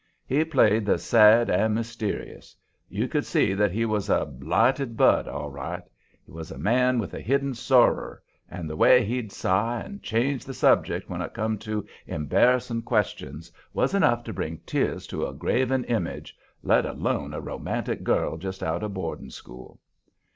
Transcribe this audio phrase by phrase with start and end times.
[0.25, 2.55] He played the sad and mysterious.
[2.89, 5.83] You could see that he was a blighted bud, all right.
[6.25, 10.43] He was a man with a hidden sorrer, and the way he'd sigh and change
[10.43, 15.33] the subject when it come to embarrassing questions was enough to bring tears to a
[15.35, 19.79] graven image, let alone a romantic girl just out of boarding school.